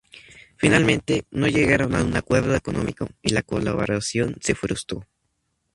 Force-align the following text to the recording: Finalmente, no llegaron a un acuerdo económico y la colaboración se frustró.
Finalmente, 0.57 1.27
no 1.29 1.45
llegaron 1.47 1.93
a 1.93 2.03
un 2.03 2.17
acuerdo 2.17 2.55
económico 2.55 3.07
y 3.21 3.33
la 3.33 3.43
colaboración 3.43 4.35
se 4.41 4.55
frustró. 4.55 5.05